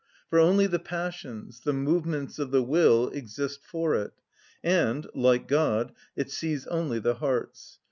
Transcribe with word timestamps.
For 0.31 0.39
only 0.39 0.65
the 0.65 0.79
passions, 0.79 1.59
the 1.59 1.73
movements 1.73 2.39
of 2.39 2.49
the 2.49 2.63
will, 2.63 3.09
exist 3.09 3.59
for 3.63 3.93
it, 3.93 4.13
and, 4.63 5.05
like 5.13 5.47
God, 5.47 5.91
it 6.15 6.31
sees 6.31 6.65
only 6.65 6.97
the 6.97 7.13
hearts. 7.13 7.77